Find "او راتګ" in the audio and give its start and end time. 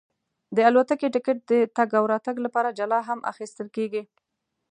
1.99-2.35